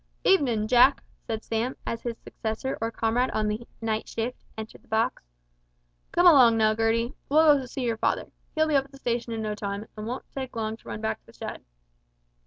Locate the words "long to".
10.55-10.87